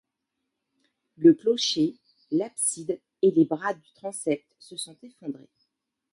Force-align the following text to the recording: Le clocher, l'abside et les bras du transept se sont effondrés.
Le 1.17 1.35
clocher, 1.35 1.95
l'abside 2.31 2.99
et 3.21 3.29
les 3.29 3.45
bras 3.45 3.75
du 3.75 3.91
transept 3.93 4.55
se 4.57 4.75
sont 4.75 4.97
effondrés. 5.03 5.51